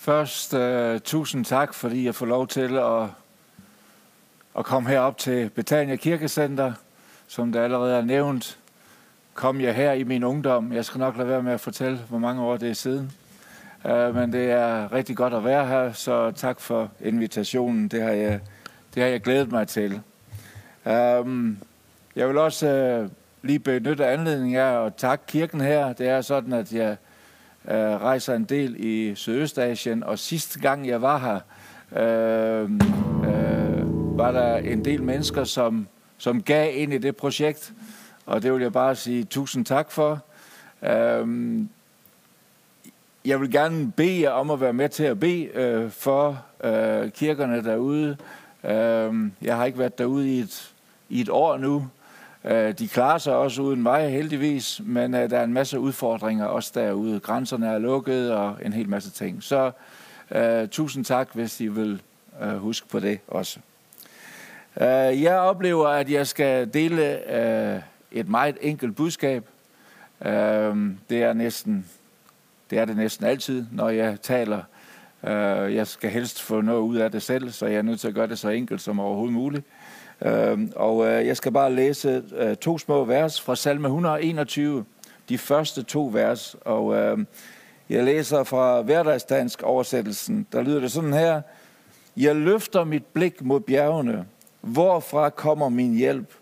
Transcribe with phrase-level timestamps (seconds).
[0.00, 3.02] Først uh, tusind tak, fordi jeg får lov til at,
[4.58, 6.72] at komme herop til Betania Kirkecenter.
[7.26, 8.58] Som der allerede er nævnt,
[9.34, 10.72] kom jeg her i min ungdom.
[10.72, 13.12] Jeg skal nok lade være med at fortælle, hvor mange år det er siden.
[13.84, 17.88] Uh, men det er rigtig godt at være her, så tak for invitationen.
[17.88, 18.40] Det har jeg,
[18.94, 20.00] det har jeg glædet mig til.
[20.84, 21.58] Um,
[22.16, 23.10] jeg vil også uh,
[23.42, 25.92] lige benytte anledningen af at takke kirken her.
[25.92, 26.96] Det er sådan, at jeg
[27.70, 31.40] øh, rejser en del i Sydøstasien, og sidste gang jeg var her,
[32.02, 32.70] øh,
[33.24, 37.72] øh, var der en del mennesker, som, som gav ind i det projekt,
[38.26, 40.24] og det vil jeg bare sige tusind tak for.
[40.82, 41.26] Øh,
[43.24, 47.10] jeg vil gerne bede jer om at være med til at bede øh, for øh,
[47.10, 48.16] kirkerne derude.
[48.64, 50.74] Øh, jeg har ikke været derude i et,
[51.08, 51.86] i et år nu,
[52.48, 56.44] Øh, de klarer sig også uden mig, heldigvis, men øh, der er en masse udfordringer
[56.44, 57.20] også derude.
[57.20, 59.42] Grænserne er lukket og en hel masse ting.
[59.42, 59.70] Så
[60.30, 62.02] uh, tusind tak, hvis I vil
[62.42, 63.60] uh, huske på det også.
[64.76, 69.44] Uh, jeg oplever, at jeg skal dele uh, et meget enkelt budskab.
[70.20, 70.28] Uh,
[71.10, 71.86] det er næsten
[72.70, 74.62] det er det næsten altid, når jeg taler.
[75.22, 75.30] Uh,
[75.74, 78.14] jeg skal helst få noget ud af det selv, så jeg er nødt til at
[78.14, 79.64] gøre det så enkelt som overhovedet muligt.
[80.22, 84.84] Øhm, øh, og jeg skal bare læse øh, to små vers fra salme 121,
[85.28, 86.56] de første to vers.
[86.60, 87.26] Og øhm,
[87.88, 90.46] jeg læser fra hverdagsdansk oversættelsen.
[90.52, 91.42] Der lyder det sådan her.
[92.16, 94.26] Jeg løfter mit blik mod bjergene.
[94.60, 96.34] Hvorfra kommer min hjælp?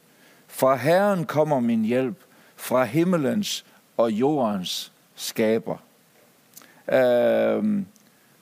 [0.47, 2.17] Fra Herren kommer min hjælp.
[2.57, 5.77] Fra himmelens og jordens skaber.
[6.93, 7.83] Øh,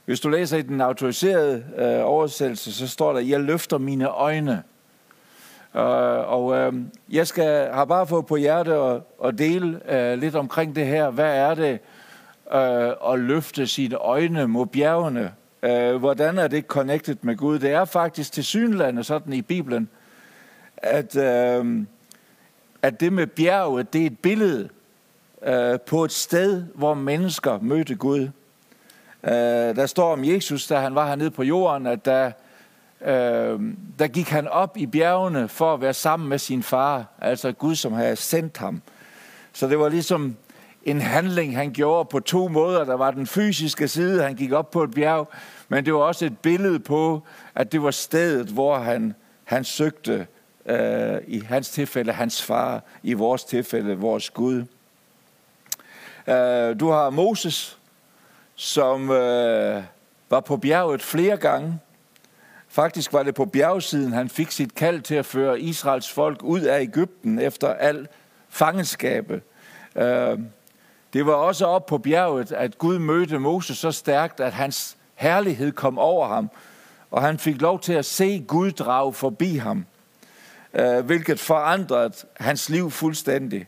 [0.04, 4.62] hvis du læser i den autoriserede øh, oversættelse, så står der, jeg løfter mine øjne.
[5.74, 5.80] Uh,
[6.32, 6.74] og uh,
[7.10, 11.10] jeg skal har bare fået på hjerte at, at dele uh, lidt omkring det her.
[11.10, 11.78] Hvad er det
[12.54, 15.32] uh, at løfte sine øjne mod bjergene?
[15.62, 17.58] Uh, hvordan er det connected med Gud?
[17.58, 19.88] Det er faktisk til synlande sådan i Bibelen,
[20.76, 21.66] at, uh,
[22.82, 24.68] at det med bjerget, det er et billede
[25.48, 28.28] uh, på et sted, hvor mennesker mødte Gud.
[29.22, 29.30] Uh,
[29.76, 32.32] der står om Jesus, da han var hernede på jorden, at der
[33.04, 33.60] øh,
[33.98, 37.74] der gik han op i bjergene for at være sammen med sin far, altså Gud,
[37.74, 38.82] som havde sendt ham.
[39.52, 40.36] Så det var ligesom
[40.84, 42.84] en handling, han gjorde på to måder.
[42.84, 45.28] Der var den fysiske side, han gik op på et bjerg,
[45.68, 47.22] men det var også et billede på,
[47.54, 50.26] at det var stedet, hvor han, han søgte,
[50.66, 54.64] øh, i hans tilfælde, hans far, i vores tilfælde, vores Gud.
[56.26, 57.78] Øh, du har Moses,
[58.54, 59.82] som øh,
[60.30, 61.78] var på bjerget flere gange,
[62.74, 66.60] Faktisk var det på bjergsiden, han fik sit kald til at føre Israels folk ud
[66.60, 68.08] af Ægypten efter al
[68.48, 69.42] fangenskabet.
[69.96, 70.38] Øh,
[71.12, 75.72] det var også op på bjerget, at Gud mødte Moses så stærkt, at hans herlighed
[75.72, 76.50] kom over ham,
[77.10, 79.86] og han fik lov til at se Gud drage forbi ham,
[80.74, 83.66] øh, hvilket forandrede hans liv fuldstændig.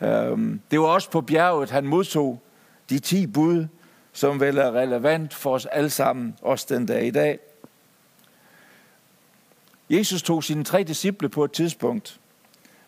[0.00, 0.38] Øh,
[0.70, 2.42] det var også på bjerget, han modtog
[2.90, 3.66] de ti bud,
[4.12, 7.38] som vel er relevant for os alle sammen, også den dag i dag.
[9.90, 12.20] Jesus tog sine tre disciple på et tidspunkt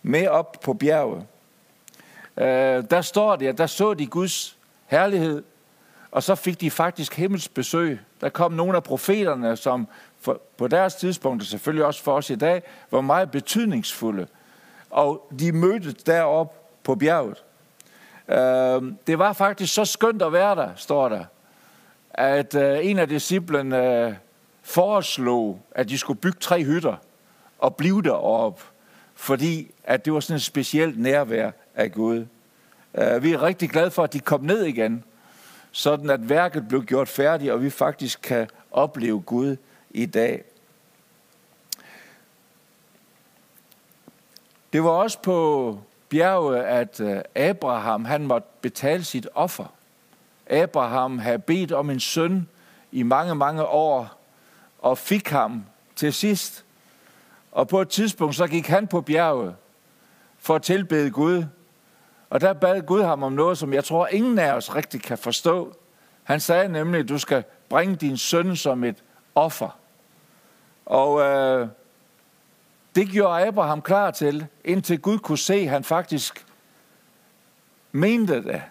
[0.03, 1.27] med op på bjerget.
[2.37, 5.43] Øh, der står det, at der så de Guds herlighed,
[6.11, 8.01] og så fik de faktisk himmels besøg.
[8.21, 9.89] Der kom nogle af profeterne, som
[10.21, 14.27] for, på deres tidspunkt, og selvfølgelig også for os i dag, var meget betydningsfulde.
[14.91, 16.55] Og de mødtes derop
[16.85, 17.45] på bjerget.
[18.29, 21.25] Øh, det var faktisk så skønt at være der, står der,
[22.11, 24.19] at øh, en af disciplene
[24.69, 26.97] foreslog, at de skulle bygge tre hytter
[27.59, 28.63] og blive deroppe,
[29.15, 32.27] fordi at det var sådan et specielt nærvær af Gud.
[32.95, 35.05] Øh, vi er rigtig glade for, at de kom ned igen,
[35.73, 39.57] sådan at værket blev gjort færdigt, og vi faktisk kan opleve Gud
[39.91, 40.45] i dag.
[44.73, 49.73] Det var også på bjerget, at øh, Abraham han måtte betale sit offer.
[50.51, 52.49] Abraham havde bedt om en søn
[52.93, 54.18] i mange, mange år,
[54.79, 55.65] og fik ham
[55.97, 56.65] til sidst.
[57.53, 59.57] Og på et tidspunkt, så gik han på bjerget
[60.39, 61.45] for at tilbede Gud.
[62.31, 65.19] Og der bad Gud ham om noget, som jeg tror, ingen af os rigtig kan
[65.19, 65.77] forstå.
[66.23, 69.03] Han sagde nemlig, at du skal bringe din søn som et
[69.35, 69.79] offer.
[70.87, 71.69] Og øh,
[72.95, 76.47] det gjorde Abraham klar til, indtil Gud kunne se, at han faktisk
[77.93, 78.63] mente det.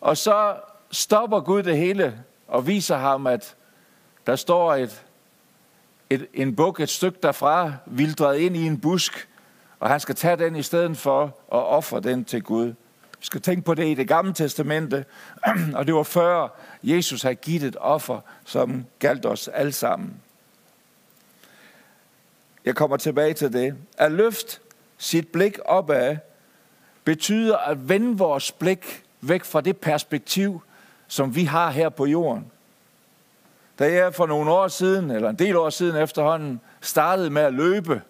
[0.00, 0.56] Og så
[0.90, 3.56] stopper Gud det hele og viser ham, at
[4.26, 5.04] der står et,
[6.10, 9.28] et, en buk et stykke derfra, vildret ind i en busk,
[9.80, 11.32] og han skal tage den i stedet for at
[11.64, 12.66] ofre den til Gud.
[13.18, 15.04] Vi skal tænke på det i det gamle testamente,
[15.76, 16.48] og det var før
[16.82, 20.20] Jesus havde givet et offer, som galt os alle sammen.
[22.64, 23.76] Jeg kommer tilbage til det.
[23.98, 24.60] At løfte
[24.98, 26.16] sit blik opad
[27.04, 30.62] betyder at vende vores blik væk fra det perspektiv,
[31.08, 32.50] som vi har her på jorden.
[33.78, 37.54] Da jeg for nogle år siden, eller en del år siden efterhånden, startede med at
[37.54, 38.02] løbe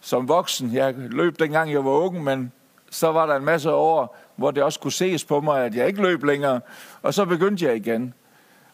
[0.00, 0.72] som voksen.
[0.72, 2.52] Jeg løb dengang jeg var ung, men
[2.90, 5.86] så var der en masse år, hvor det også kunne ses på mig, at jeg
[5.86, 6.60] ikke løb længere.
[7.02, 8.14] Og så begyndte jeg igen.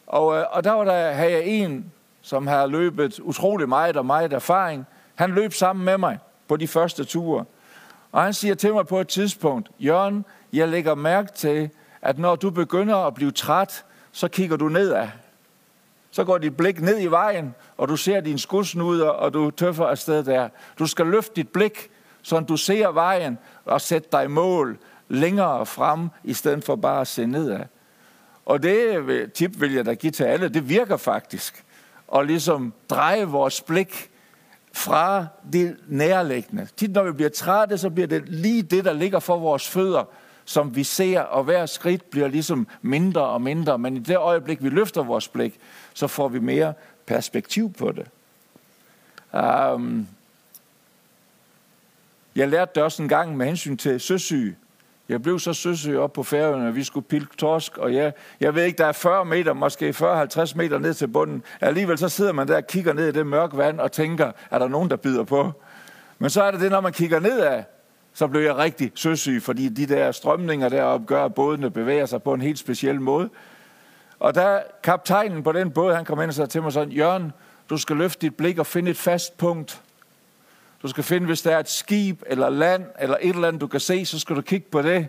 [0.07, 1.91] Og, øh, og der var der, havde jeg en,
[2.21, 4.85] som havde løbet utrolig meget og meget erfaring.
[5.15, 7.45] Han løb sammen med mig på de første ture.
[8.11, 11.69] Og han siger til mig på et tidspunkt, Jørgen, jeg lægger mærke til,
[12.01, 15.07] at når du begynder at blive træt, så kigger du nedad.
[16.11, 19.85] Så går dit blik ned i vejen, og du ser din skudsnuder, og du tøffer
[19.85, 20.49] afsted der.
[20.79, 21.89] Du skal løfte dit blik,
[22.21, 24.77] så du ser vejen og sætte dig mål
[25.09, 27.65] længere frem, i stedet for bare at se nedad.
[28.45, 30.49] Og det tip vil jeg da give til alle.
[30.49, 31.63] Det virker faktisk.
[32.07, 34.09] Og ligesom dreje vores blik
[34.73, 36.67] fra det nærliggende.
[36.77, 40.03] Tit når vi bliver trætte, så bliver det lige det, der ligger for vores fødder,
[40.45, 43.77] som vi ser, og hver skridt bliver ligesom mindre og mindre.
[43.77, 45.59] Men i det øjeblik, vi løfter vores blik,
[45.93, 46.73] så får vi mere
[47.05, 48.07] perspektiv på det.
[49.73, 50.07] Um,
[52.35, 54.55] jeg lærte det også en gang med hensyn til søsyge.
[55.09, 58.55] Jeg blev så søsyg op på færøerne, og vi skulle pilke torsk, og jeg, jeg
[58.55, 61.43] ved ikke, der er 40 meter, måske 40-50 meter ned til bunden.
[61.61, 64.59] Alligevel så sidder man der og kigger ned i det mørke vand og tænker, er
[64.59, 65.51] der nogen, der bider på?
[66.19, 67.63] Men så er det det, når man kigger nedad,
[68.13, 72.23] så blev jeg rigtig søsyg, fordi de der strømninger deroppe gør, at bådene bevæger sig
[72.23, 73.29] på en helt speciel måde.
[74.19, 77.31] Og der kaptajnen på den båd, han kom ind og sagde til mig sådan, Jørgen,
[77.69, 79.81] du skal løfte dit blik og finde et fast punkt.
[80.81, 83.67] Du skal finde, hvis der er et skib eller land eller et eller andet, du
[83.67, 85.07] kan se, så skal du kigge på det.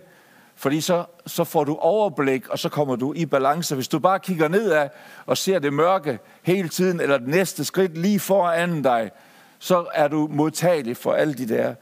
[0.56, 3.74] Fordi så, så får du overblik, og så kommer du i balance.
[3.74, 4.88] Hvis du bare kigger nedad
[5.26, 9.10] og ser det mørke hele tiden, eller det næste skridt lige foran dig,
[9.58, 11.74] så er du modtagelig for alle de der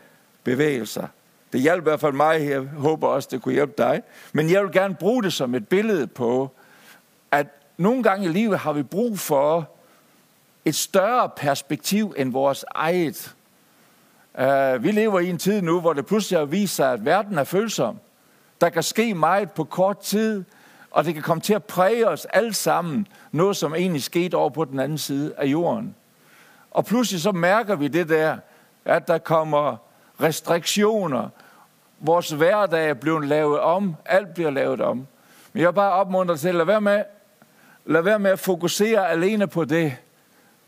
[0.44, 1.06] bevægelser.
[1.52, 4.02] Det hjalp i hvert fald mig, jeg håber også, det kunne hjælpe dig.
[4.32, 6.50] Men jeg vil gerne bruge det som et billede på,
[7.31, 7.46] at
[7.76, 9.70] nogle gange i livet har vi brug for
[10.64, 13.34] et større perspektiv end vores eget.
[14.34, 17.38] Uh, vi lever i en tid nu, hvor det pludselig har vist sig, at verden
[17.38, 17.98] er følsom.
[18.60, 20.44] Der kan ske meget på kort tid,
[20.90, 23.06] og det kan komme til at præge os alle sammen.
[23.32, 25.94] Noget, som egentlig skete over på den anden side af jorden.
[26.70, 28.37] Og pludselig så mærker vi det der,
[28.84, 29.76] at der kommer
[30.22, 31.28] restriktioner.
[31.99, 33.96] Vores hverdag er blevet lavet om.
[34.05, 35.06] Alt bliver lavet om.
[35.52, 37.05] Men jeg bare opmuntrer til, lad være med,
[37.84, 39.96] lad være med at fokusere alene på det.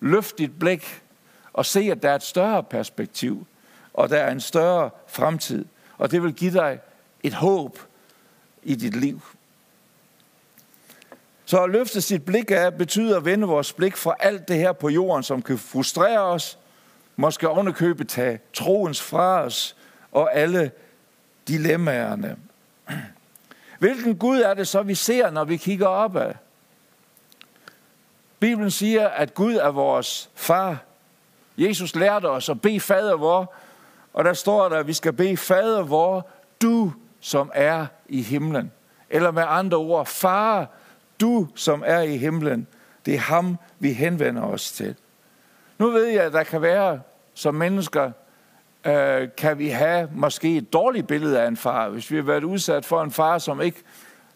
[0.01, 1.03] Løft dit blik
[1.53, 3.47] og se, at der er et større perspektiv,
[3.95, 5.65] og der er en større fremtid.
[5.99, 6.79] Og det vil give dig
[7.23, 7.79] et håb
[8.63, 9.21] i dit liv.
[11.45, 14.73] Så at løfte sit blik af betyder at vende vores blik fra alt det her
[14.73, 16.59] på jorden, som kan frustrere os,
[17.17, 19.77] måske ovenikøbet tage troens fra os
[20.13, 20.71] og alle
[21.49, 22.37] dilemmaerne.
[23.79, 26.33] Hvilken Gud er det så, vi ser, når vi kigger opad?
[28.39, 30.79] Bibelen siger, at Gud er vores far.
[31.59, 33.55] Jesus lærte os at bede fader vor,
[34.13, 36.29] og der står der, at vi skal bede fader vor,
[36.63, 38.73] du som er i himlen.
[39.11, 40.69] Eller med andre ord, far,
[41.21, 42.67] du som er i himlen.
[43.07, 44.97] Det er ham, vi henvender os til.
[45.83, 47.01] Nu ved jeg, at der kan være,
[47.35, 48.11] som mennesker,
[48.87, 51.89] øh, kan vi have måske et dårligt billede af en far.
[51.89, 53.83] Hvis vi har været udsat for en far, som ikke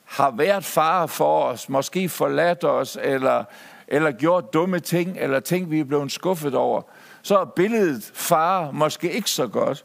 [0.05, 3.45] har været far for os, måske forladt os, eller,
[3.89, 6.83] eller gjort dumme ting, eller ting, vi er blevet skuffet over,
[7.23, 9.85] så er billedet far måske ikke så godt.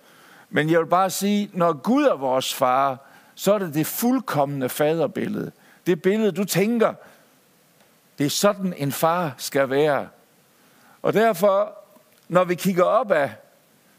[0.50, 2.98] Men jeg vil bare sige, når Gud er vores far,
[3.36, 5.52] så er det det fuldkommende faderbillede.
[5.88, 6.94] Det billede, du tænker,
[8.18, 10.08] det er sådan en far skal være.
[11.02, 11.78] Og derfor,
[12.28, 13.12] når vi kigger op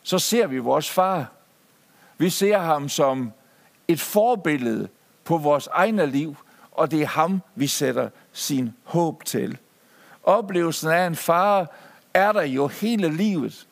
[0.03, 1.33] så ser vi vores far.
[2.19, 3.33] Vi ser ham som
[3.89, 4.89] et forbillede
[5.25, 6.37] på vores egne liv,
[6.73, 9.59] og det er ham, vi sætter sin håb til.
[10.23, 11.71] Oplevelsen af en far
[12.15, 13.67] er der jo hele livet.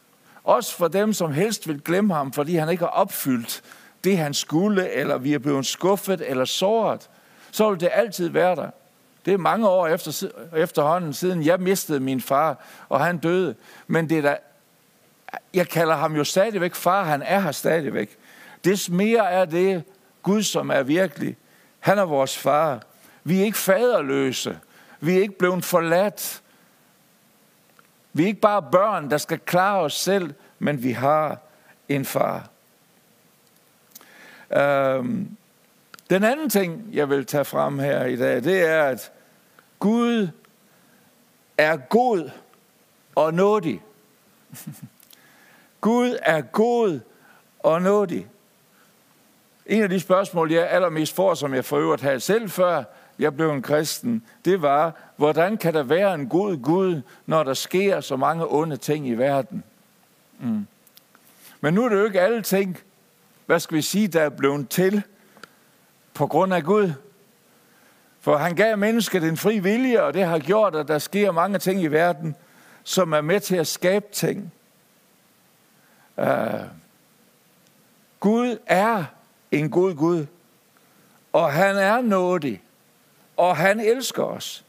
[0.44, 3.62] Også for dem, som helst vil glemme ham, fordi han ikke har opfyldt
[4.04, 7.10] det, han skulle, eller vi er blevet skuffet eller såret,
[7.50, 8.70] så vil det altid være der.
[9.30, 13.54] Det er mange år efter, efterhånden siden, jeg mistede min far, og han døde.
[13.86, 14.36] Men det er der,
[15.54, 18.16] jeg kalder ham jo stadigvæk far, han er her stadigvæk.
[18.64, 19.84] Det mere er det
[20.22, 21.36] Gud, som er virkelig.
[21.80, 22.82] Han er vores far.
[23.24, 24.58] Vi er ikke faderløse.
[25.00, 26.42] Vi er ikke blevet forladt.
[28.12, 31.38] Vi er ikke bare børn, der skal klare os selv, men vi har
[31.88, 32.48] en far.
[34.52, 35.36] Øhm,
[36.10, 39.12] Den anden ting, jeg vil tage frem her i dag, det er, at
[39.80, 40.28] Gud
[41.58, 42.30] er god
[43.14, 43.82] og nådig.
[45.80, 47.00] Gud er god
[47.58, 48.26] og nådig.
[49.66, 52.84] En af de spørgsmål, jeg allermest får, som jeg for øvrigt havde selv før
[53.18, 57.54] jeg blev en kristen, det var, hvordan kan der være en god Gud, når der
[57.54, 59.64] sker så mange onde ting i verden?
[60.38, 60.66] Mm.
[61.60, 62.78] Men nu er det jo ikke alle ting,
[63.46, 65.02] hvad skal vi sige, der er blevet til
[66.14, 66.92] på grund af Gud.
[68.20, 71.58] For han gav mennesket en fri vilje, og det har gjort, at der sker mange
[71.58, 72.36] ting i verden,
[72.84, 74.52] som er med til at skabe ting.
[76.16, 76.26] Uh,
[78.20, 79.04] Gud er
[79.50, 80.26] en god Gud,
[81.32, 82.62] og han er nådig,
[83.36, 84.64] og han elsker os.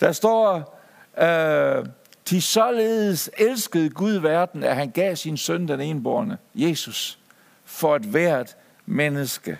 [0.00, 0.78] Der står,
[1.16, 1.86] uh,
[2.24, 7.18] til således elskede Gud verden, at han gav sin søn den enborne, Jesus,
[7.64, 9.58] for et hvert menneske.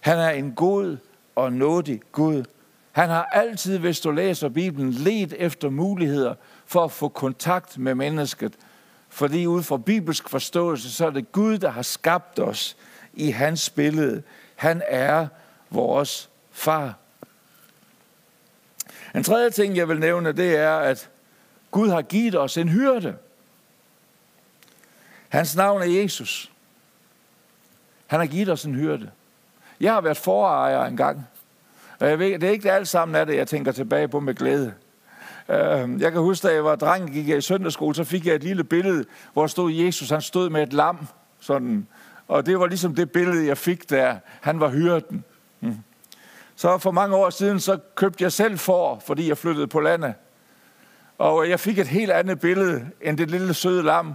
[0.00, 0.96] Han er en god
[1.36, 2.44] og nådig Gud.
[2.92, 6.34] Han har altid, hvis du læser Bibelen, let efter muligheder
[6.66, 8.54] for at få kontakt med mennesket.
[9.08, 12.76] Fordi ud fra bibelsk forståelse, så er det Gud, der har skabt os
[13.14, 14.22] i hans billede.
[14.56, 15.26] Han er
[15.70, 16.94] vores far.
[19.14, 21.10] En tredje ting, jeg vil nævne, det er, at
[21.70, 23.16] Gud har givet os en hyrde.
[25.28, 26.50] Hans navn er Jesus.
[28.06, 29.10] Han har givet os en hyrde.
[29.80, 31.28] Jeg har været forejer engang.
[32.00, 34.34] Og jeg ved, det er ikke alt sammen af det, jeg tænker tilbage på med
[34.34, 34.74] glæde.
[35.48, 38.34] Øhm, jeg kan huske, da jeg var dreng, gik jeg i søndagsskole, så fik jeg
[38.34, 41.06] et lille billede, hvor stod Jesus, han stod med et lam,
[41.40, 41.86] sådan.
[42.28, 44.16] Og det var ligesom det billede, jeg fik der.
[44.40, 45.24] Han var hyrden.
[45.60, 45.76] Mm.
[46.56, 50.14] Så for mange år siden, så købte jeg selv for, fordi jeg flyttede på landet.
[51.18, 54.14] Og jeg fik et helt andet billede end det lille søde lam.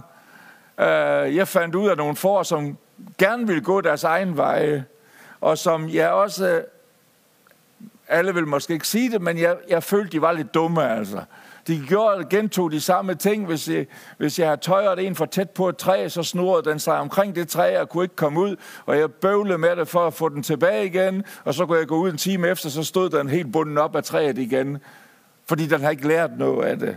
[0.80, 2.76] Øh, jeg fandt ud af nogle får, som
[3.18, 4.84] gerne ville gå deres egen veje,
[5.40, 6.64] og som jeg også,
[8.08, 11.22] alle vil måske ikke sige det, men jeg, jeg følte, de var lidt dumme, altså.
[11.66, 13.46] De gjorde, gentog de samme ting.
[13.46, 13.86] Hvis jeg,
[14.18, 17.34] hvis jeg har tøjret en for tæt på et træ, så snurrede den sig omkring
[17.34, 18.56] det træ og kunne ikke komme ud.
[18.86, 21.24] Og jeg bøvlede med det for at få den tilbage igen.
[21.44, 23.96] Og så kunne jeg gå ud en time efter, så stod den helt bunden op
[23.96, 24.78] af træet igen
[25.50, 26.96] fordi den har ikke lært noget af det.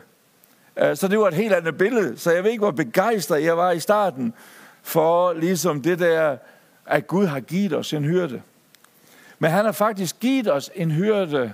[0.78, 2.18] Øh, så det var et helt andet billede.
[2.18, 4.34] Så jeg ved ikke, hvor begejstret jeg var i starten
[4.82, 6.38] for ligesom det der,
[6.86, 8.42] at Gud har givet os en hyrde.
[9.40, 11.54] Men han har faktisk givet os en hyrde,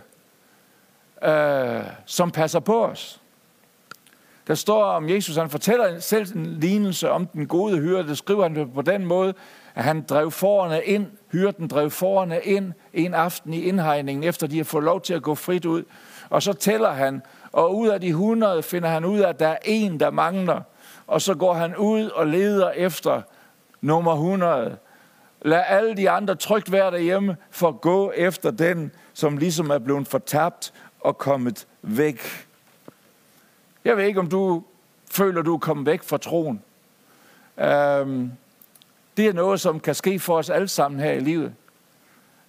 [1.24, 3.22] øh, som passer på os.
[4.48, 8.08] Der står om Jesus, han fortæller selv en lignelse om den gode hyrde.
[8.08, 9.34] Det skriver han på den måde,
[9.76, 14.58] at han drev forerne ind, hyrden drev forerne ind en aften i indhegningen, efter de
[14.58, 15.84] har fået lov til at gå frit ud.
[16.30, 17.22] Og så tæller han,
[17.52, 20.62] og ud af de 100 finder han ud af, at der er en, der mangler.
[21.08, 23.22] Og så går han ud og leder efter
[23.82, 24.78] nummer 100.
[25.42, 29.80] Lad alle de andre trygt være derhjemme, for at gå efter den, som ligesom er
[29.80, 32.48] blevet fortabt og kommet væk.
[33.86, 34.64] Jeg ved ikke, om du
[35.12, 36.62] føler, du er kommet væk fra troen.
[37.58, 38.32] Øhm,
[39.18, 41.54] det er noget, som kan ske for os alle sammen her i livet.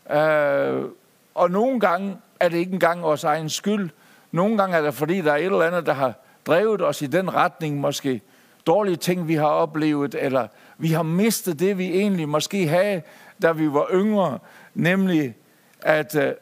[0.06, 0.90] Uh,
[1.34, 3.90] og nogle gange er det ikke engang vores egen skyld.
[4.32, 6.12] Nogle gange er det, fordi der er et eller andet, der har
[6.46, 8.20] drevet os i den retning, måske
[8.66, 10.48] dårlige ting, vi har oplevet, eller
[10.80, 13.02] vi har mistet det, vi egentlig måske havde,
[13.42, 14.38] da vi var yngre,
[14.74, 15.34] nemlig
[15.82, 16.32] at, øh,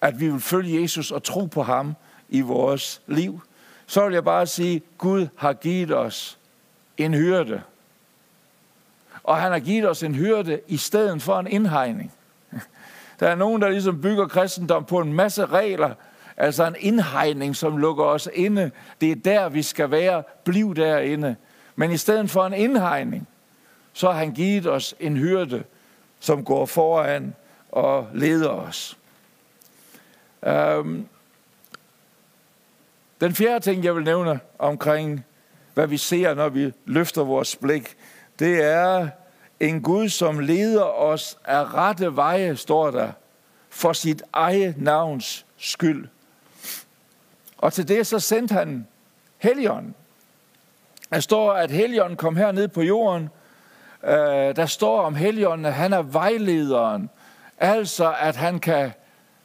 [0.00, 1.94] at vi vil følge Jesus og tro på ham
[2.28, 3.40] i vores liv.
[3.86, 6.38] Så vil jeg bare sige, Gud har givet os
[6.96, 7.62] en hyrde.
[9.24, 12.12] Og han har givet os en hyrde i stedet for en indhegning.
[13.20, 15.94] Der er nogen, der ligesom bygger kristendom på en masse regler,
[16.36, 18.70] altså en indhegning, som lukker os inde.
[19.00, 20.22] Det er der, vi skal være.
[20.44, 21.36] Bliv derinde.
[21.76, 23.28] Men i stedet for en indhegning,
[23.94, 25.64] så har han givet os en hyrde,
[26.20, 27.34] som går foran
[27.72, 28.98] og leder os.
[30.42, 31.08] Um,
[33.20, 35.24] den fjerde ting, jeg vil nævne omkring,
[35.74, 37.96] hvad vi ser, når vi løfter vores blik,
[38.38, 39.08] det er
[39.60, 43.12] en Gud, som leder os af rette veje, står der,
[43.68, 46.08] for sit eget navns skyld.
[47.58, 48.86] Og til det så sendte han
[49.38, 49.94] Helion.
[51.10, 53.30] Der står, at Helion kom herned på jorden
[54.06, 57.10] øh, der står om Helion, at han er vejlederen.
[57.58, 58.90] Altså, at han kan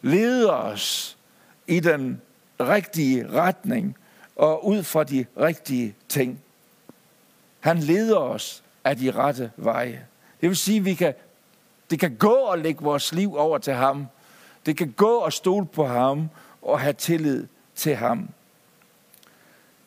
[0.02, 1.18] lede os
[1.68, 2.22] i den
[2.60, 3.98] rigtige retning
[4.36, 6.42] og ud fra de rigtige ting.
[7.60, 10.06] Han leder os af de rette veje.
[10.42, 11.14] Det vil sige, at vi kan,
[11.90, 14.08] det kan gå og lægge vores liv over til ham.
[14.66, 16.30] Det kan gå og stole på ham
[16.62, 18.30] og have tillid til ham.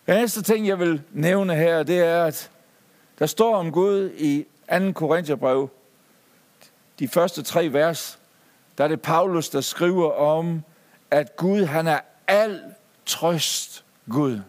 [0.06, 2.50] Den næste ting, jeg vil nævne her, det er, at
[3.18, 4.46] der står om Gud i
[4.78, 4.92] 2.
[4.92, 5.68] Korintherbrev,
[6.98, 8.18] de første tre vers,
[8.78, 10.62] der er det Paulus, der skriver om,
[11.10, 12.62] at Gud, han er al
[13.06, 14.40] trøst Gud.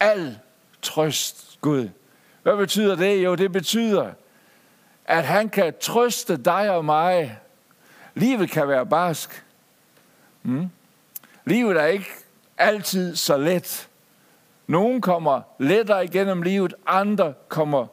[0.00, 0.38] Al
[0.82, 1.88] trøst Gud.
[2.42, 3.24] Hvad betyder det?
[3.24, 4.12] Jo, det betyder,
[5.04, 7.38] at han kan trøste dig og mig.
[8.14, 9.44] Livet kan være barsk.
[10.42, 10.70] Mm.
[11.44, 12.10] Livet er ikke
[12.58, 13.88] altid så let.
[14.66, 17.86] Nogen kommer lettere igennem livet, andre kommer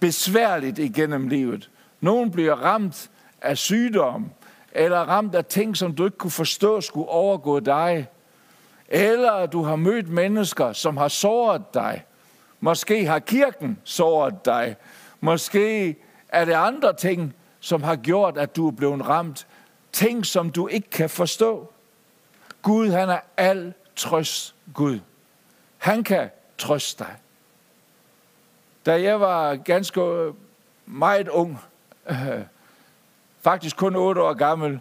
[0.00, 1.70] besværligt igennem livet.
[2.00, 3.10] Nogen bliver ramt
[3.42, 4.30] af sygdom,
[4.72, 8.08] eller ramt af ting, som du ikke kunne forstå skulle overgå dig.
[8.88, 12.04] Eller du har mødt mennesker, som har såret dig.
[12.60, 14.76] Måske har kirken såret dig.
[15.20, 15.96] Måske
[16.28, 19.46] er det andre ting, som har gjort, at du er blevet ramt.
[19.92, 21.72] Ting, som du ikke kan forstå.
[22.62, 24.98] Gud, han er al trøst Gud.
[25.78, 27.16] Han kan trøste dig.
[28.90, 30.32] Da jeg var ganske
[30.86, 31.60] meget ung,
[32.10, 32.16] øh,
[33.48, 34.80] faktisk kun otte år gammel,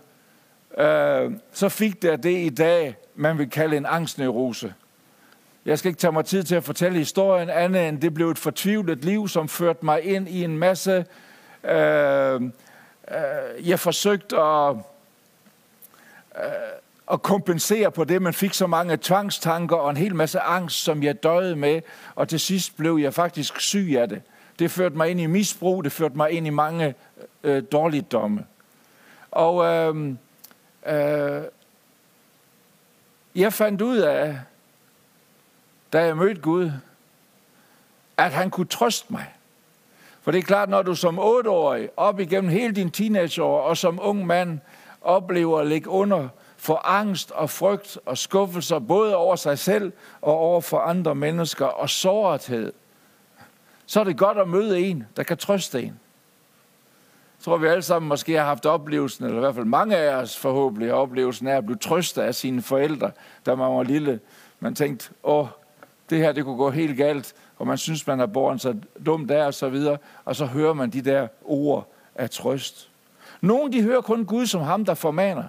[0.77, 4.73] øh, så fik der det i dag, man vil kalde en angstneurose.
[5.65, 8.37] Jeg skal ikke tage mig tid til at fortælle historien andet end det blev et
[8.37, 11.05] fortvivlet liv, som førte mig ind i en masse...
[11.63, 14.75] Øh, øh, jeg forsøgte at,
[16.35, 16.43] øh,
[17.11, 21.03] at kompensere på det, Man fik så mange tvangstanker og en hel masse angst, som
[21.03, 21.81] jeg døde med,
[22.15, 24.21] og til sidst blev jeg faktisk syg af det.
[24.59, 26.95] Det førte mig ind i misbrug, det førte mig ind i mange
[27.43, 28.45] øh, øh dårligdomme.
[29.31, 30.15] Og øh,
[30.87, 31.43] øh,
[33.35, 34.39] jeg fandt ud af,
[35.93, 36.71] da jeg mødte Gud,
[38.17, 39.25] at han kunne trøste mig.
[40.21, 43.99] For det er klart, når du som otteårig, op igennem hele din teenageår, og som
[44.01, 44.59] ung mand,
[45.01, 46.27] oplever at ligge under
[46.59, 51.65] for angst og frygt og skuffelser, både over sig selv og over for andre mennesker,
[51.65, 52.73] og sårethed,
[53.85, 55.99] så er det godt at møde en, der kan trøste en.
[57.37, 60.15] Jeg tror, vi alle sammen måske har haft oplevelsen, eller i hvert fald mange af
[60.15, 63.11] os forhåbentlig har oplevelsen af at blive trøstet af sine forældre,
[63.45, 64.19] da man var lille.
[64.59, 65.47] Man tænkte, åh,
[66.09, 69.29] det her det kunne gå helt galt, og man synes, man har borgen så dumt
[69.29, 72.89] der og så videre, og så hører man de der ord af trøst.
[73.41, 75.43] Nogle de hører kun Gud som ham, der formaner.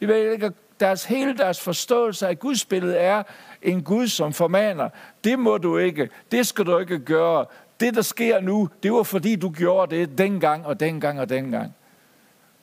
[0.00, 3.22] De ved ikke, deres, hele deres forståelse af Guds billede er
[3.62, 4.88] en Gud, som formaner.
[5.24, 6.10] Det må du ikke.
[6.32, 7.46] Det skal du ikke gøre.
[7.80, 11.74] Det, der sker nu, det var fordi, du gjorde det dengang og dengang og dengang.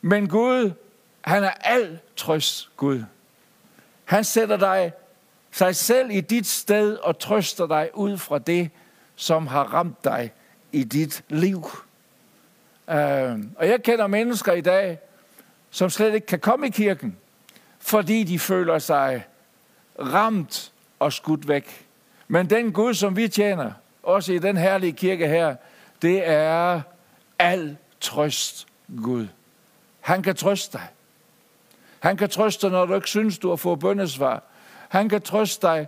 [0.02, 0.72] Men Gud,
[1.22, 3.04] han er al trøst Gud.
[4.06, 4.92] Han sætter dig
[5.52, 8.70] sig selv i dit sted og trøster dig ud fra det,
[9.16, 10.32] som har ramt dig
[10.72, 11.58] i dit liv.
[12.88, 12.96] Uh,
[13.56, 15.00] og jeg kender mennesker i dag,
[15.70, 17.18] som slet ikke kan komme i kirken,
[17.86, 19.26] fordi de føler sig
[20.00, 21.86] ramt og skudt væk.
[22.28, 23.72] Men den Gud, som vi tjener,
[24.04, 25.56] også i den herlige kirke her,
[26.02, 26.82] det er
[27.40, 28.68] al trøst
[29.04, 29.28] Gud.
[30.02, 30.88] Han kan trøste dig.
[32.00, 34.44] Han kan trøste dig, når du ikke synes, du har fået bøndesvar.
[34.90, 35.88] Han kan trøste dig,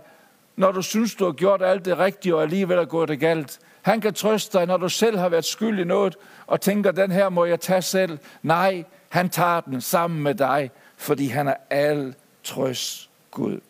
[0.56, 3.58] når du synes, du har gjort alt det rigtige, og alligevel er gået det galt.
[3.82, 7.10] Han kan trøste dig, når du selv har været skyld i noget, og tænker, den
[7.10, 8.18] her må jeg tage selv.
[8.42, 13.60] Nej, han tager den sammen med dig, fordi han er al trøst Gud.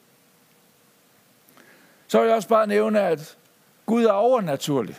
[2.09, 3.37] Så vil jeg også bare nævne, at
[3.87, 4.97] Gud er overnaturlig.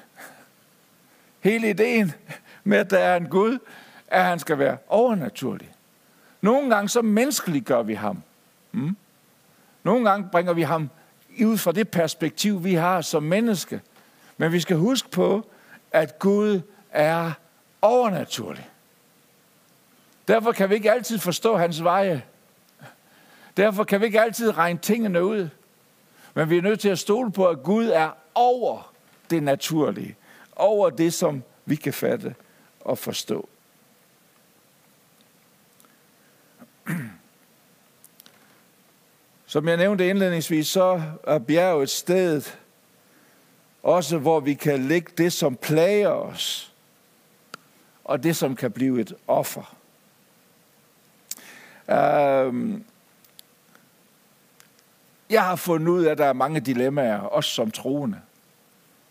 [1.39, 2.13] Hele ideen
[2.63, 3.59] med, at der er en Gud,
[4.07, 5.71] er, at han skal være overnaturlig.
[6.41, 8.23] Nogle gange så menneskeliggør vi ham.
[8.71, 8.97] Mm?
[9.83, 10.89] Nogle gange bringer vi ham
[11.45, 13.81] ud fra det perspektiv, vi har som menneske.
[14.37, 15.49] Men vi skal huske på,
[15.91, 16.61] at Gud
[16.91, 17.31] er
[17.81, 18.69] overnaturlig.
[20.27, 22.23] Derfor kan vi ikke altid forstå hans veje.
[23.57, 25.49] Derfor kan vi ikke altid regne tingene ud.
[26.33, 28.93] Men vi er nødt til at stole på, at Gud er over
[29.29, 30.15] det naturlige.
[30.55, 32.35] Over det, som vi kan fatte
[32.79, 33.49] og forstå.
[39.45, 42.41] Som jeg nævnte indledningsvis, så er bjerget et sted,
[43.83, 46.73] også hvor vi kan lægge det, som plager os,
[48.03, 49.76] og det, som kan blive et offer.
[51.87, 52.83] Um,
[55.29, 58.21] jeg har fundet ud af, at der er mange dilemmaer, også som troende.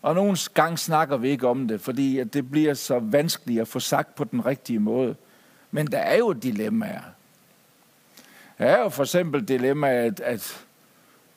[0.01, 3.67] Og nogle gange snakker vi ikke om det, fordi at det bliver så vanskeligt at
[3.67, 5.15] få sagt på den rigtige måde.
[5.71, 7.01] Men der er jo dilemmaer.
[8.57, 10.65] Der er jo for eksempel dilemmaet, at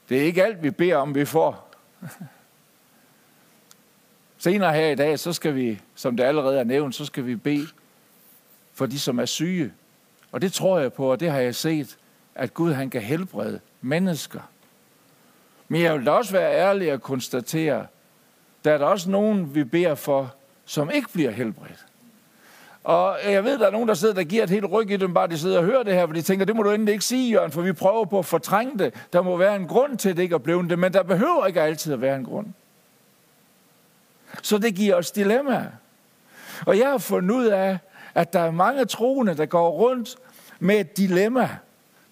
[0.09, 1.75] det er ikke alt, vi beder om, vi får.
[4.39, 7.37] Senere her i dag, så skal vi, som det allerede er nævnt, så skal vi
[7.37, 7.67] bede
[8.73, 9.73] for de, som er syge.
[10.33, 11.97] Og det tror jeg på, og det har jeg set,
[12.35, 14.41] at Gud han kan helbrede mennesker.
[15.69, 17.87] Men jeg vil da også være ærlig at konstatere,
[18.65, 21.87] der er der også nogen, vi beder for, som ikke bliver helbredt.
[22.85, 25.15] Og jeg ved, der er nogen, der sidder, der giver et helt ryg i dem,
[25.15, 27.05] bare de sidder og hører det her, for de tænker, det må du endelig ikke
[27.05, 28.95] sige, Jørgen, for vi prøver på at fortrænge det.
[29.13, 31.47] Der må være en grund til, at det ikke er blevet det, men der behøver
[31.47, 32.47] ikke altid at være en grund.
[34.43, 35.71] Så det giver os dilemmaer.
[36.67, 37.79] Og jeg har fundet ud af,
[38.15, 40.17] at der er mange troende, der går rundt
[40.61, 41.49] med et dilemma.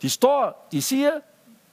[0.02, 1.10] De står, de siger,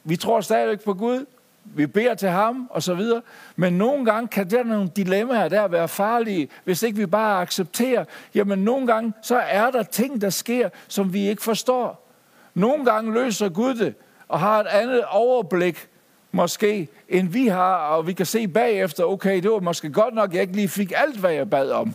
[0.04, 1.26] vi tror stadigvæk på Gud,
[1.64, 3.22] vi beder til ham og så videre.
[3.56, 8.04] Men nogle gange kan der nogle dilemmaer der være farlige, hvis ikke vi bare accepterer.
[8.34, 12.08] Jamen nogle gange, så er der ting, der sker, som vi ikke forstår.
[12.54, 13.94] Nogle gange løser Gud det,
[14.28, 15.88] og har et andet overblik,
[16.32, 20.32] måske, end vi har, og vi kan se bagefter, okay, det var måske godt nok,
[20.34, 21.94] jeg ikke lige fik alt, hvad jeg bad om.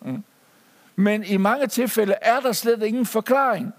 [0.00, 0.24] Mm.
[0.96, 3.74] Men i mange tilfælde er der slet ingen forklaring.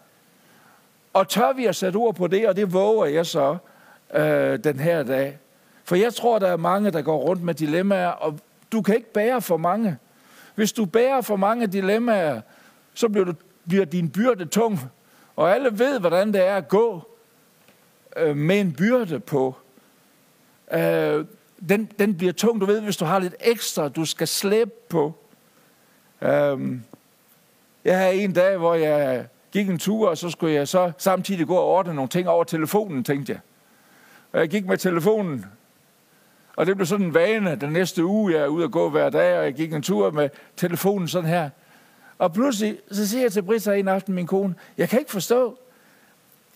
[1.13, 3.57] Og tør vi at sætte ord på det, og det våger jeg så
[4.13, 5.37] øh, den her dag.
[5.83, 8.39] For jeg tror, der er mange, der går rundt med dilemmaer, og
[8.71, 9.97] du kan ikke bære for mange.
[10.55, 12.41] Hvis du bærer for mange dilemmaer,
[12.93, 13.33] så bliver, du,
[13.67, 14.79] bliver din byrde tung.
[15.35, 17.09] Og alle ved, hvordan det er at gå
[18.17, 19.55] øh, med en byrde på.
[20.71, 21.25] Øh,
[21.69, 25.13] den, den bliver tung, du ved, hvis du har lidt ekstra, du skal slæbe på.
[26.21, 26.77] Øh,
[27.85, 31.47] jeg havde en dag, hvor jeg gik en tur, og så skulle jeg så samtidig
[31.47, 33.39] gå og ordne nogle ting over telefonen, tænkte jeg.
[34.31, 35.45] Og jeg gik med telefonen,
[36.55, 39.09] og det blev sådan en vane den næste uge, jeg er ude at gå hver
[39.09, 41.49] dag, og jeg gik en tur med telefonen sådan her.
[42.17, 45.57] Og pludselig, så siger jeg til Britta en aften, min kone, jeg kan ikke forstå,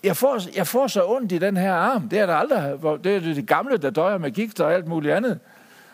[0.04, 2.08] jeg får, jeg får så ondt i den her arm.
[2.08, 5.14] Det er der aldrig, det er det gamle, der døjer med gigt og alt muligt
[5.14, 5.38] andet.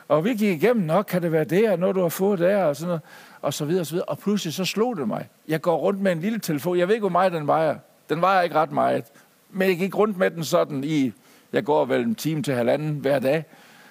[0.09, 2.65] Og vi gik igennem, nok kan det være det, og noget du har fået der,
[2.65, 3.03] og sådan noget,
[3.45, 4.09] og så videre, og så videre.
[4.09, 5.29] Og pludselig så slog det mig.
[5.49, 6.79] Jeg går rundt med en lille telefon.
[6.79, 7.77] Jeg ved ikke, hvor meget den vejer.
[8.09, 9.05] Den vejer ikke ret meget.
[9.51, 11.13] Men jeg gik rundt med den sådan i,
[11.53, 13.45] jeg går vel en time til halvanden hver dag.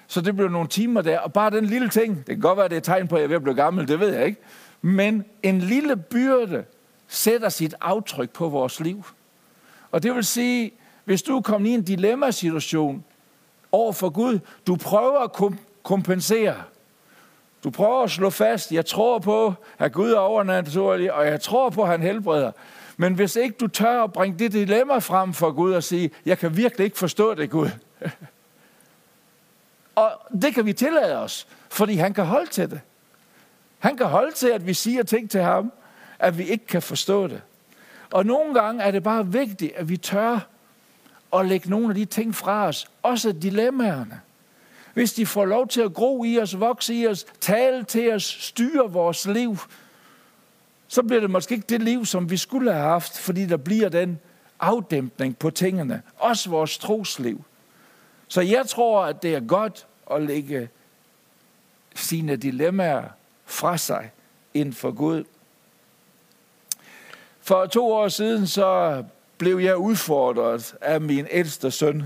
[0.08, 1.20] Så det blev nogle timer der.
[1.20, 3.20] Og bare den lille ting, det kan godt være, det er et tegn på, at
[3.20, 4.42] jeg er ved at blive gammel, det ved jeg ikke.
[4.82, 6.64] Men en lille byrde
[7.08, 9.06] sætter sit aftryk på vores liv.
[9.92, 10.72] Og det vil sige,
[11.06, 13.04] hvis du er kommet i en dilemmasituation
[13.72, 16.56] over for Gud, du prøver at kompensere.
[17.64, 21.70] Du prøver at slå fast, jeg tror på, at Gud er overnaturlig, og jeg tror
[21.70, 22.52] på, at han helbreder.
[22.98, 26.38] Men hvis ikke du tør at bringe det dilemma frem for Gud og sige, jeg
[26.38, 27.70] kan virkelig ikke forstå det, Gud.
[29.96, 32.82] og det kan vi tillade os, fordi han kan holde til det.
[33.80, 35.72] Han kan holde til, at vi siger ting til ham,
[36.20, 37.42] at vi ikke kan forstå det.
[38.12, 40.40] Og nogle gange er det bare vigtigt, at vi tør
[41.34, 44.22] at lægge nogle af de ting fra os, også dilemmaerne.
[44.94, 48.24] Hvis de får lov til at gro i os, vokse i os, tale til os,
[48.24, 49.58] styre vores liv,
[50.88, 53.90] så bliver det måske ikke det liv, som vi skulle have haft, fordi der bliver
[53.90, 54.20] den
[54.60, 56.02] afdæmpning på tingene.
[56.18, 57.44] Også vores trosliv.
[58.28, 60.70] Så jeg tror, at det er godt at lægge
[61.96, 63.04] sine dilemmaer
[63.46, 64.12] fra sig
[64.54, 65.24] inden for Gud.
[67.42, 69.04] For to år siden så
[69.38, 72.04] blev jeg udfordret af min ældste søn.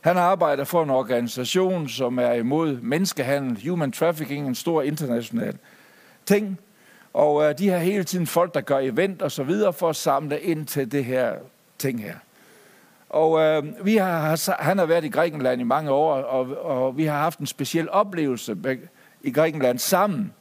[0.00, 5.58] Han arbejder for en organisation, som er imod menneskehandel, human trafficking, en stor international
[6.26, 6.58] ting.
[7.12, 9.96] Og øh, de har hele tiden folk, der gør event og så videre for at
[9.96, 11.34] samle ind til det her
[11.78, 12.14] ting her.
[13.08, 17.04] Og øh, vi har, han har været i Grækenland i mange år, og, og vi
[17.04, 18.56] har haft en speciel oplevelse
[19.22, 20.32] i Grækenland sammen,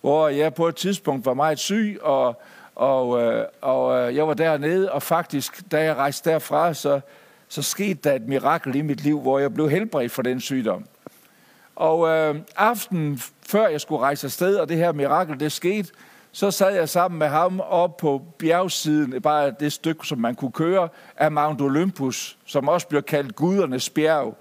[0.00, 2.42] hvor jeg på et tidspunkt var meget syg, og
[2.76, 7.00] og, øh, og øh, jeg var dernede, og faktisk, da jeg rejste derfra, så,
[7.48, 10.84] så skete der et mirakel i mit liv, hvor jeg blev helbredt for den sygdom.
[11.76, 15.88] Og øh, aften før jeg skulle rejse afsted, og det her mirakel, det skete,
[16.32, 20.52] så sad jeg sammen med ham op på bjergsiden, bare det stykke, som man kunne
[20.52, 24.36] køre, af Mount Olympus, som også bliver kaldt gudernes bjerg.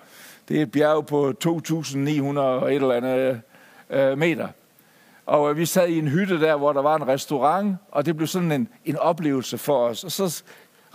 [0.47, 3.41] Det er et bjerg på 2.900 og et eller andet
[3.89, 4.47] øh, meter.
[5.25, 8.17] Og øh, vi sad i en hytte der, hvor der var en restaurant, og det
[8.17, 10.03] blev sådan en, en oplevelse for os.
[10.03, 10.43] Og så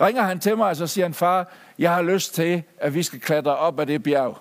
[0.01, 3.03] ringer han til mig, og så siger han, far, jeg har lyst til, at vi
[3.03, 4.37] skal klatre op af det bjerg.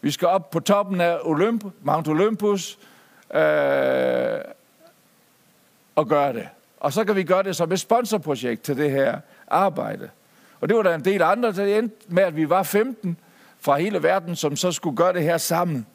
[0.00, 2.78] Vi skal op på toppen af Olymp, Mount Olympus
[3.34, 4.38] øh,
[5.94, 6.48] og gøre det.
[6.80, 10.10] Og så kan vi gøre det som et sponsorprojekt til det her arbejde.
[10.60, 13.16] Og det var der en del andre, der endte med, at vi var 15
[13.60, 15.86] fra hele verden, som så skulle gøre det her sammen.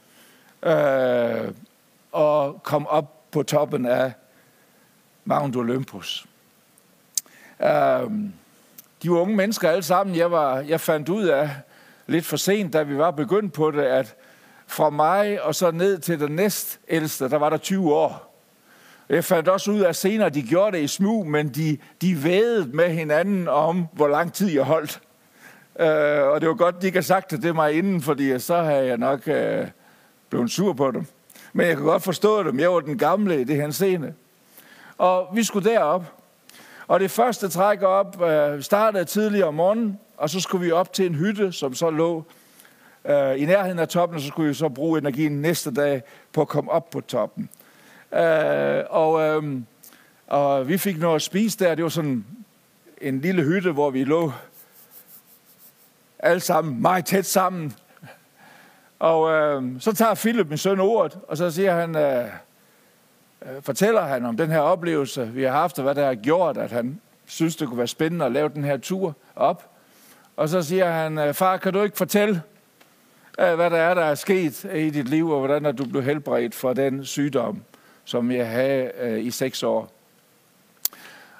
[0.64, 1.52] Øh,
[2.12, 4.14] og kom op på toppen af
[5.26, 6.26] Mount Olympus.
[7.62, 8.12] Øh,
[9.04, 11.50] de unge mennesker alle sammen, jeg, var, jeg fandt ud af
[12.08, 14.16] lidt for sent, da vi var begyndt på det, at
[14.68, 18.30] fra mig og så ned til den næst ældste, der var der 20 år.
[19.10, 22.70] Jeg fandt også ud af senere, de gjorde det i smug, men de, de vædede
[22.74, 25.02] med hinanden om, hvor lang tid jeg holdt.
[25.76, 25.86] Uh,
[26.34, 28.86] og det var godt, de ikke har sagt det til mig inden, fordi så havde
[28.86, 29.68] jeg nok uh,
[30.30, 31.06] blevet sur på dem.
[31.54, 32.60] Men jeg kan godt forstå dem.
[32.60, 34.14] Jeg var den gamle i det her scene.
[34.98, 36.19] Og vi skulle derop.
[36.90, 40.94] Og det første træk op øh, startede tidligere om morgenen, og så skulle vi op
[40.94, 42.24] til en hytte, som så lå
[43.06, 46.02] øh, i nærheden af toppen, og så skulle vi så bruge energien næste dag
[46.34, 47.50] på at komme op på toppen.
[48.14, 49.62] Øh, og, øh,
[50.28, 51.76] og vi fik noget at spise der.
[51.76, 52.26] Det var sådan
[53.02, 54.32] en lille hytte, hvor vi lå
[56.20, 57.74] alle sammen meget tæt sammen.
[59.00, 62.26] Og øh, så tager Philip, min søn, ordet, og så siger han, øh,
[63.46, 66.58] Øh, fortæller han om den her oplevelse, vi har haft, og hvad der har gjort,
[66.58, 69.70] at han synes, det kunne være spændende at lave den her tur op.
[70.38, 72.42] Og så siger han, øh, far, kan du ikke fortælle,
[73.40, 76.04] øh, hvad der er, der er sket i dit liv, og hvordan er du blev
[76.04, 77.64] helbredt for den sygdom,
[78.06, 79.92] som jeg havde i seks år?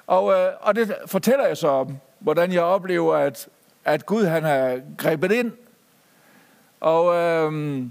[0.06, 0.24] Og,
[0.60, 3.48] og det fortæller jeg så om, hvordan jeg oplever, at,
[3.84, 5.52] at Gud han har grebet ind.
[6.80, 7.82] Og, øh,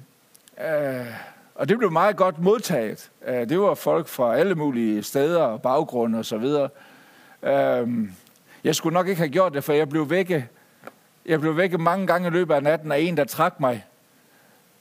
[0.62, 1.06] øh,
[1.60, 3.12] og det blev meget godt modtaget.
[3.28, 6.70] Øh, det var folk fra alle mulige steder og baggrunde og så videre.
[7.44, 8.12] Øhm,
[8.64, 10.48] jeg skulle nok ikke have gjort det, for jeg blev vække.
[11.26, 13.86] Jeg blev vække mange gange i løbet af natten af en, der trak mig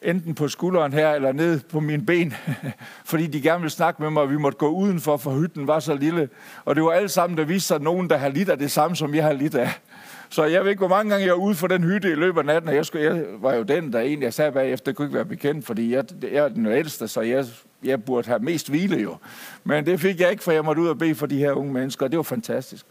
[0.03, 2.35] enten på skulderen her eller ned på mine ben,
[3.11, 5.81] fordi de gerne ville snakke med mig, og vi måtte gå udenfor, for hytten var
[5.81, 6.29] så lille.
[6.65, 8.97] Og det var alle sammen, der viste sig nogen, der har lidt af det samme,
[8.97, 9.81] som jeg har lidt af.
[10.29, 12.39] Så jeg ved ikke, hvor mange gange jeg var ude for den hytte i løbet
[12.39, 14.97] af natten, og jeg, skulle, jeg var jo den, der egentlig, jeg sagde bagefter, det
[14.97, 17.47] kunne ikke være bekendt, fordi jeg, jeg er den ældste, så jeg,
[17.85, 19.17] jeg burde have mest hvile jo.
[19.65, 21.73] Men det fik jeg ikke, for jeg måtte ud og bede for de her unge
[21.73, 22.87] mennesker, og det var fantastisk.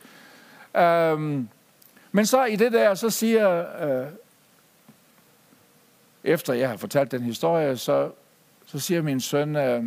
[1.13, 1.49] Um,
[2.11, 3.65] men så i det der, så siger
[4.03, 4.07] uh,
[6.23, 8.09] efter jeg har fortalt den historie, så,
[8.65, 9.83] så siger min søn, øh,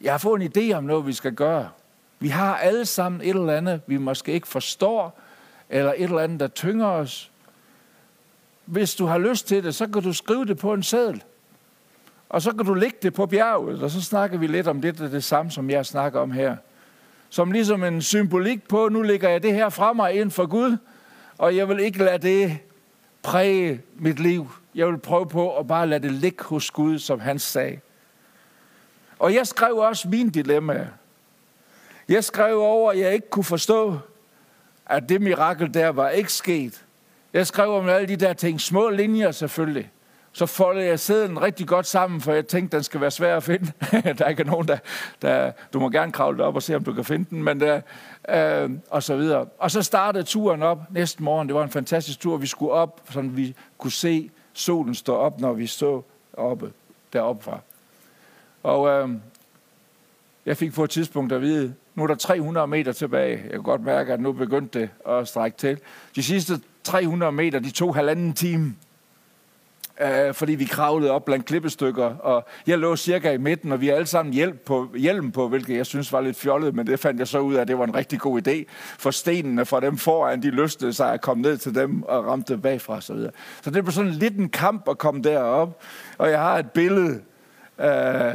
[0.00, 1.70] jeg har fået en idé om noget, vi skal gøre.
[2.18, 5.20] Vi har alle sammen et eller andet, vi måske ikke forstår,
[5.70, 7.30] eller et eller andet, der tynger os.
[8.64, 11.22] Hvis du har lyst til det, så kan du skrive det på en seddel.
[12.28, 14.98] Og så kan du lægge det på bjerget, og så snakker vi lidt om det,
[14.98, 16.56] det, det samme, som jeg snakker om her.
[17.28, 20.76] Som ligesom en symbolik på, nu lægger jeg det her fra mig ind for Gud,
[21.38, 22.58] og jeg vil ikke lade det
[23.22, 24.50] præge mit liv.
[24.74, 27.78] Jeg vil prøve på at bare lade det ligge hos Gud, som han sagde.
[29.18, 30.88] Og jeg skrev også min dilemma.
[32.08, 33.98] Jeg skrev over, at jeg ikke kunne forstå,
[34.86, 36.84] at det mirakel der var ikke sket.
[37.32, 39.90] Jeg skrev om alle de der ting, små linjer selvfølgelig.
[40.32, 43.42] Så foldede jeg sæden rigtig godt sammen, for jeg tænkte, den skal være svær at
[43.42, 43.72] finde.
[44.18, 44.78] der er ikke nogen, der,
[45.22, 45.52] der...
[45.72, 47.80] Du må gerne kravle op og se, om du kan finde den, men der,
[48.28, 49.46] øh, og så videre.
[49.58, 51.48] Og så startede turen op næste morgen.
[51.48, 52.36] Det var en fantastisk tur.
[52.36, 56.72] Vi skulle op, så vi kunne se solen stå op, når vi så oppe,
[57.12, 57.58] deroppe fra.
[58.62, 59.10] Og øh,
[60.46, 63.40] jeg fik på et tidspunkt at vide, nu er der 300 meter tilbage.
[63.42, 65.78] Jeg kan godt mærke, at nu begyndte det at strække til.
[66.16, 68.74] De sidste 300 meter, de tog halvanden time
[70.00, 73.86] øh, fordi vi kravlede op blandt klippestykker, og jeg lå cirka i midten, og vi
[73.86, 77.00] havde alle sammen hjælp på, hjelm på, hvilket jeg synes var lidt fjollet, men det
[77.00, 78.64] fandt jeg så ud af, at det var en rigtig god idé,
[78.98, 82.58] for stenene fra dem foran, de lystede sig at komme ned til dem og ramte
[82.58, 83.16] bagfra osv.
[83.16, 83.30] Så,
[83.62, 85.82] så det blev sådan lidt en kamp at komme derop,
[86.18, 87.20] og jeg har et billede,
[87.80, 88.34] øh,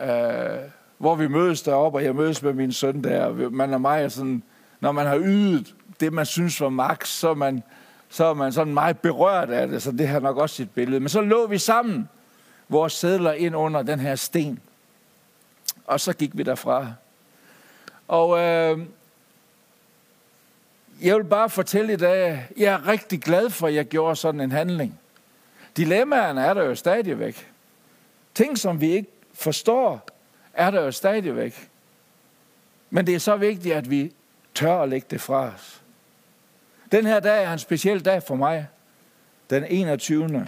[0.00, 0.58] øh,
[1.02, 4.08] hvor vi mødes deroppe, og jeg mødes med min søn der, man og mig er
[4.08, 4.42] sådan,
[4.80, 7.62] når man har ydet det, man synes var max, så er man,
[8.08, 11.00] så er man sådan meget berørt af det, så det har nok også sit billede.
[11.00, 12.08] Men så lå vi sammen,
[12.68, 14.60] vores sædler ind under den her sten.
[15.84, 16.92] Og så gik vi derfra.
[18.08, 18.78] Og øh,
[21.02, 24.40] jeg vil bare fortælle i dag, jeg er rigtig glad for, at jeg gjorde sådan
[24.40, 25.00] en handling.
[25.76, 27.48] Dilemmaerne er der jo stadigvæk.
[28.34, 30.11] Ting, som vi ikke forstår,
[30.54, 31.70] er der jo stadigvæk.
[32.90, 34.12] Men det er så vigtigt, at vi
[34.54, 35.82] tør at lægge det fra os.
[36.92, 38.66] Den her dag er en speciel dag for mig.
[39.50, 40.46] Den 21.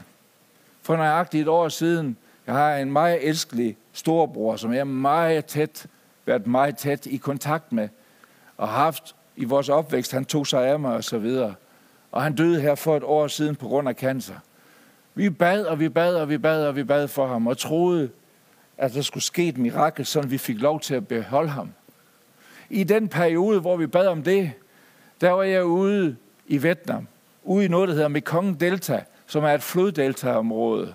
[0.82, 5.44] For nøjagtigt et år siden, jeg har en meget elskelig storbror, som jeg er meget
[5.44, 5.86] tæt,
[6.26, 7.88] været meget tæt i kontakt med,
[8.56, 10.12] og haft i vores opvækst.
[10.12, 11.54] Han tog sig af mig og så videre.
[12.12, 14.34] Og han døde her for et år siden på grund af cancer.
[15.14, 18.10] Vi bad, og vi bad, og vi bad, og vi bad for ham, og troede,
[18.78, 21.68] at der skulle ske et mirakel, så vi fik lov til at beholde ham.
[22.70, 24.52] I den periode, hvor vi bad om det,
[25.20, 27.06] der var jeg ude i Vietnam,
[27.42, 30.94] ude i noget, der hedder Mekong Delta, som er et floddeltaområde.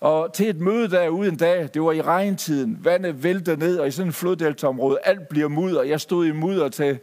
[0.00, 3.88] Og til et møde derude en dag, det var i regntiden, vandet vælter ned, og
[3.88, 5.82] i sådan et floddeltaområde, alt bliver mudder.
[5.82, 6.98] Jeg stod i mudder til,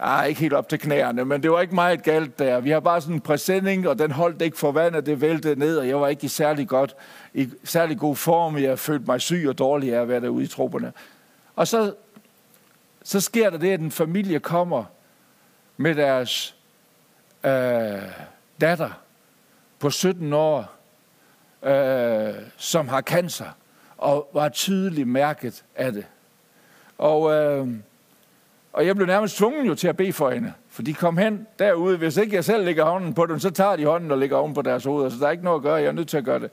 [0.00, 2.60] ah, ikke helt op til knæerne, men det var ikke meget galt der.
[2.60, 5.78] Vi har bare sådan en præsending, og den holdt ikke for vandet, det væltede ned,
[5.78, 6.96] og jeg var ikke i særlig, godt,
[7.34, 8.58] i særlig god form.
[8.58, 10.92] Jeg følte mig syg og dårlig af at være derude i trupperne.
[11.56, 11.94] Og så,
[13.02, 14.84] så sker der det, at en familie kommer
[15.76, 16.56] med deres
[17.44, 18.02] øh,
[18.60, 18.90] datter
[19.78, 20.72] på 17 år,
[21.62, 23.56] øh, som har cancer.
[23.98, 26.06] og var tydeligt mærket af det.
[26.98, 27.68] Og, øh,
[28.74, 30.52] og jeg blev nærmest tvunget jo til at bede for hende.
[30.68, 31.96] For de kom hen derude.
[31.96, 34.54] Hvis ikke jeg selv lægger hånden på dem, så tager de hånden og lægger oven
[34.54, 35.10] på deres hoveder.
[35.10, 35.74] Så der er ikke noget at gøre.
[35.74, 36.50] Jeg er nødt til at gøre det.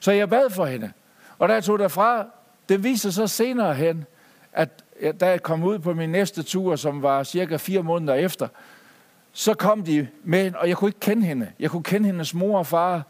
[0.00, 0.92] Så jeg bad for hende.
[1.38, 2.26] Og da jeg tog derfra,
[2.68, 4.04] det viser så senere hen,
[4.52, 4.84] at
[5.20, 8.48] da jeg kom ud på min næste tur, som var cirka fire måneder efter,
[9.32, 11.50] så kom de med, og jeg kunne ikke kende hende.
[11.58, 13.02] Jeg kunne kende hendes mor og far,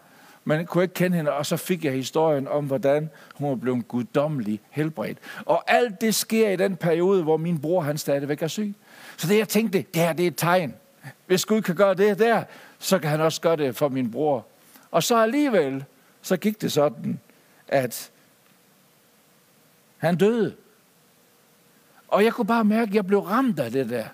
[0.45, 3.89] men kunne ikke kende hende, og så fik jeg historien om, hvordan hun var blevet
[3.89, 5.19] guddommelig helbredt.
[5.45, 8.75] Og alt det sker i den periode, hvor min bror han stadigvæk er syg.
[9.17, 10.75] Så det jeg tænkte, det her det er et tegn.
[11.27, 12.45] Hvis Gud kan gøre det der,
[12.79, 14.47] så kan han også gøre det for min bror.
[14.91, 15.85] Og så alligevel,
[16.23, 17.21] så gik det sådan,
[17.69, 18.11] at
[19.99, 20.55] han døde.
[22.09, 24.05] Og jeg kunne bare mærke, at jeg blev ramt af det der.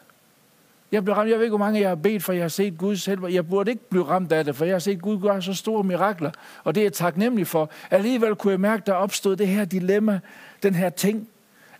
[0.92, 1.31] Jeg blev ramt.
[1.31, 3.26] Jeg ved ikke, hvor mange jeg har bedt, for jeg har set Guds selv.
[3.26, 5.85] Jeg burde ikke blive ramt af det, for jeg har set Gud gøre så store
[5.85, 6.31] mirakler.
[6.64, 7.70] Og det er jeg taknemmelig for.
[7.90, 10.20] Alligevel kunne jeg mærke, der opstod det her dilemma,
[10.62, 11.29] den her ting.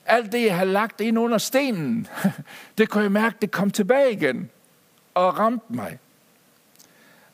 [0.07, 2.07] Alt det, jeg har lagt ind under stenen,
[2.79, 4.51] det kunne jeg mærke, det kom tilbage igen
[5.15, 5.99] og ramte mig.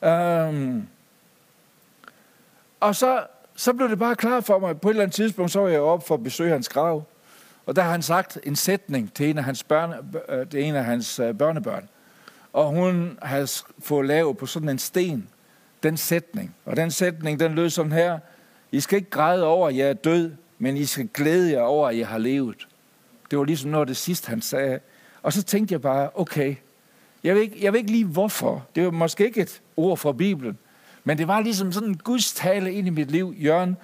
[0.01, 0.87] Um,
[2.79, 3.23] og så,
[3.55, 4.81] så blev det bare klar for mig.
[4.81, 7.03] På et eller andet tidspunkt, så var jeg op for at besøge hans grav.
[7.67, 10.63] Og der har han sagt en sætning til en af hans, børne, det øh, til
[10.63, 11.89] en af hans øh, børnebørn.
[12.53, 15.29] Og hun har fået lavet på sådan en sten
[15.83, 16.55] den sætning.
[16.65, 18.19] Og den sætning, den lød sådan her.
[18.71, 21.89] I skal ikke græde over, at jeg er død, men I skal glæde jer over,
[21.89, 22.67] at jeg har levet.
[23.31, 24.79] Det var ligesom noget af det sidste, han sagde.
[25.23, 26.55] Og så tænkte jeg bare, okay,
[27.23, 28.65] jeg ved, ikke, jeg ved ikke lige hvorfor.
[28.75, 30.57] Det var måske ikke et ord fra Bibelen.
[31.03, 33.35] Men det var ligesom sådan en Guds tale ind i mit liv.
[33.37, 33.77] Jørgen,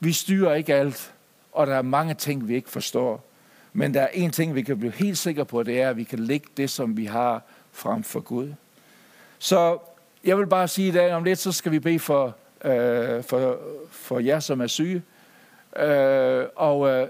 [0.00, 1.12] vi styrer ikke alt
[1.56, 3.24] og der er mange ting, vi ikke forstår.
[3.72, 6.04] Men der er en ting, vi kan blive helt sikre på, det er, at vi
[6.04, 7.42] kan lægge det, som vi har
[7.72, 8.52] frem for Gud.
[9.38, 9.78] Så
[10.24, 13.58] jeg vil bare sige, at om lidt, så skal vi bede for, øh, for,
[13.90, 15.02] for jer, som er syge.
[15.76, 17.08] Øh, og øh,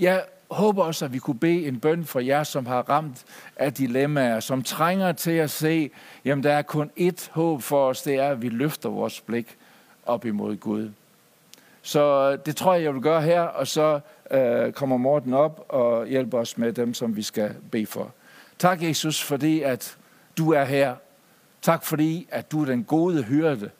[0.00, 3.24] jeg håber også, at vi kunne bede en bøn for jer, som har ramt
[3.56, 5.90] af dilemmaer, som trænger til at se,
[6.24, 9.56] jamen der er kun ét håb for os, det er, at vi løfter vores blik
[10.06, 10.90] op imod Gud.
[11.82, 15.66] Så øh, det tror jeg, jeg vil gøre her, og så øh, kommer Morten op
[15.68, 18.14] og hjælper os med dem, som vi skal bede for.
[18.58, 19.96] Tak, Jesus, fordi at
[20.38, 20.94] du er her.
[21.62, 23.70] Tak, fordi at du er den gode hyrde.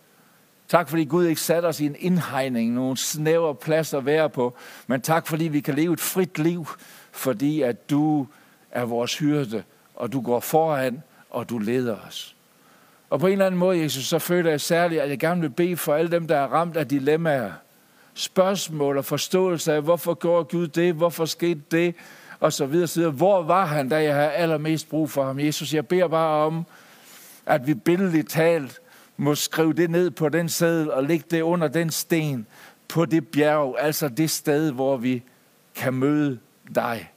[0.69, 4.57] Tak, fordi Gud ikke satte os i en indhegning, nogle snævre pladser at være på,
[4.87, 6.67] men tak, fordi vi kan leve et frit liv,
[7.13, 8.27] fordi at du
[8.71, 9.63] er vores hyrde,
[9.95, 12.37] og du går foran, og du leder os.
[13.11, 15.51] Og på en eller anden måde, Jesus, så føler jeg særligt, at jeg gerne vil
[15.51, 17.53] bede for alle dem, der er ramt af dilemmaer
[18.15, 21.95] spørgsmål og forståelse af, hvorfor gjorde Gud det, hvorfor skete det,
[22.41, 23.13] og så videre, så videre.
[23.13, 25.39] Hvor var han, da jeg havde allermest brug for ham?
[25.39, 26.67] Jesus, jeg beder bare om,
[27.47, 28.81] at vi billedligt talt
[29.17, 32.47] må skrive det ned på den sædel og lægge det under den sten
[32.89, 35.23] på det bjerg, altså det sted, hvor vi
[35.75, 36.39] kan møde
[36.75, 37.11] dig.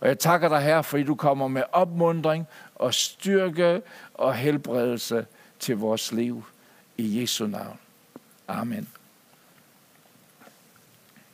[0.00, 3.82] Og jeg takker dig her, fordi du kommer med opmundring og styrke
[4.14, 5.26] og helbredelse
[5.58, 6.44] til vores liv.
[6.96, 7.78] I Jesu navn.
[8.48, 8.88] Amen.